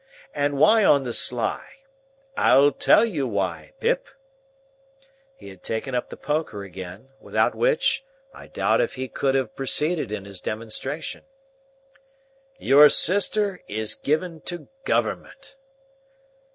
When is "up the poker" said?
5.93-6.63